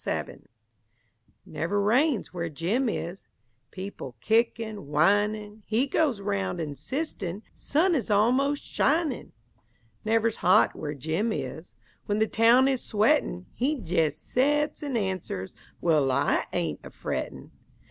SABIN 0.03 0.47
Never 1.45 1.79
rains 1.79 2.33
where 2.33 2.49
Jim 2.49 2.89
is 2.89 3.21
People 3.69 4.15
kickin', 4.19 4.87
whinin'; 4.87 5.61
He 5.67 5.85
goes 5.85 6.21
round 6.21 6.59
insistin', 6.59 7.43
"Sun 7.53 7.93
is 7.93 8.09
almost 8.09 8.63
shinin'!" 8.63 9.31
Never's 10.03 10.37
hot 10.37 10.75
where 10.75 10.95
Jim 10.95 11.31
is 11.31 11.75
When 12.07 12.17
the 12.17 12.25
town 12.25 12.67
is 12.67 12.83
sweatin'; 12.83 13.45
He 13.53 13.75
jes' 13.75 14.17
sets 14.17 14.81
and 14.81 14.97
answers, 14.97 15.53
"Well, 15.81 16.11
I 16.11 16.45
ain't 16.51 16.79
a 16.83 16.89
frettin'!" 16.89 17.51